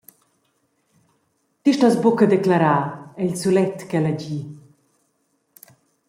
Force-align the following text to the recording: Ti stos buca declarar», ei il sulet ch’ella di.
Ti 1.61 1.71
stos 1.77 1.95
buca 2.05 2.25
declarar», 2.33 2.81
ei 3.19 3.25
il 3.27 3.33
sulet 3.41 3.77
ch’ella 3.89 4.13
di. 4.19 4.37